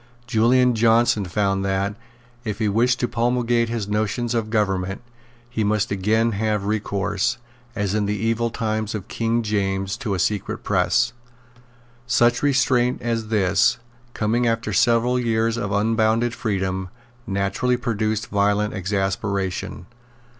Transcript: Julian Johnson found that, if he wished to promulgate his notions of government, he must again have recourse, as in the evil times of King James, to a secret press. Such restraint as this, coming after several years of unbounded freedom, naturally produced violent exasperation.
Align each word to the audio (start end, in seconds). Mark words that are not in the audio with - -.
Julian 0.25 0.73
Johnson 0.73 1.25
found 1.25 1.63
that, 1.63 1.93
if 2.43 2.57
he 2.57 2.67
wished 2.67 2.99
to 3.01 3.07
promulgate 3.07 3.69
his 3.69 3.87
notions 3.87 4.33
of 4.33 4.49
government, 4.49 5.01
he 5.47 5.63
must 5.63 5.91
again 5.91 6.31
have 6.31 6.65
recourse, 6.65 7.37
as 7.75 7.93
in 7.93 8.07
the 8.07 8.17
evil 8.17 8.49
times 8.49 8.95
of 8.95 9.07
King 9.07 9.43
James, 9.43 9.95
to 9.97 10.15
a 10.15 10.17
secret 10.19 10.63
press. 10.63 11.13
Such 12.07 12.41
restraint 12.41 12.99
as 13.03 13.27
this, 13.27 13.77
coming 14.15 14.47
after 14.47 14.73
several 14.73 15.19
years 15.19 15.55
of 15.55 15.71
unbounded 15.71 16.33
freedom, 16.33 16.89
naturally 17.27 17.77
produced 17.77 18.25
violent 18.31 18.73
exasperation. 18.73 19.85